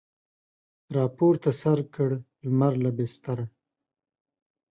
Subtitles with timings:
[0.97, 2.09] راپورته سر کړ
[2.47, 3.45] لمر له بستره